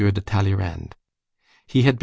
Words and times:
de 0.09 0.21
Talleyrand. 0.21 0.95
He 1.67 1.83
had 1.83 1.95
been 1.97 1.99
M. 1.99 1.99